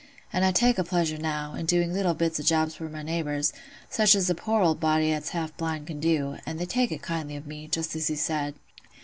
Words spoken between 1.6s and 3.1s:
doing little bits o' jobs for my